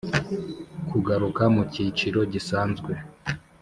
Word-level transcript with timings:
kugaruka 0.89 1.43
mu 1.53 1.63
cyiciro 1.71 2.19
gisanzwe. 2.33 2.91